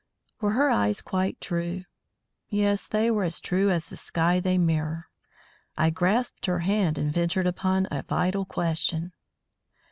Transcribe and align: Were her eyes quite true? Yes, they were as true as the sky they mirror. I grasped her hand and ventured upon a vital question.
Were 0.39 0.53
her 0.53 0.71
eyes 0.71 0.99
quite 0.99 1.39
true? 1.39 1.83
Yes, 2.49 2.87
they 2.87 3.11
were 3.11 3.23
as 3.23 3.39
true 3.39 3.69
as 3.69 3.85
the 3.85 3.95
sky 3.95 4.39
they 4.39 4.57
mirror. 4.57 5.09
I 5.77 5.91
grasped 5.91 6.47
her 6.47 6.61
hand 6.61 6.97
and 6.97 7.13
ventured 7.13 7.45
upon 7.45 7.87
a 7.91 8.01
vital 8.01 8.43
question. 8.45 9.13